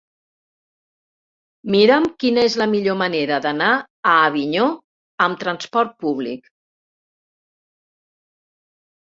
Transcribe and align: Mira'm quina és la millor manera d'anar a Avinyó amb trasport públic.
Mira'm 1.75 2.07
quina 2.23 2.45
és 2.49 2.55
la 2.61 2.67
millor 2.71 2.97
manera 3.01 3.37
d'anar 3.43 3.67
a 4.13 4.15
Avinyó 4.31 4.65
amb 5.27 5.39
trasport 5.45 5.95
públic. 6.07 6.51